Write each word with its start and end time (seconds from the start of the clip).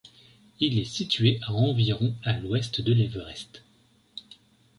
Il 0.59 0.79
est 0.79 0.83
situé 0.83 1.39
à 1.45 1.53
environ 1.53 2.15
à 2.23 2.33
l'ouest 2.39 2.81
de 2.81 2.91
l'Everest. 2.91 3.61